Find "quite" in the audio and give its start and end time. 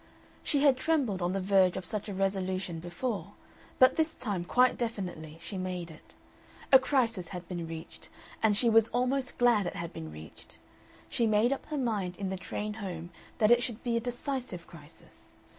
4.45-4.75